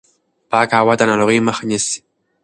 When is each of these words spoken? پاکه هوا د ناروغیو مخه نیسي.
پاکه 0.49 0.75
هوا 0.81 0.93
د 0.97 1.01
ناروغیو 1.09 1.45
مخه 1.49 1.63
نیسي. 1.69 1.97